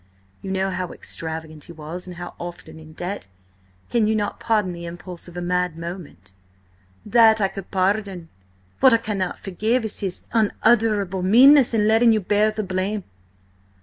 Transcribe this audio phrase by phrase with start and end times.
[0.41, 4.87] You know how extravagant he was and how often in debt–can you not pardon the
[4.87, 6.33] impulse of a mad moment?"
[7.05, 8.29] "That I could pardon.
[8.79, 13.03] What I cannot forgive is his—unutterable meanness in letting you bear the blame."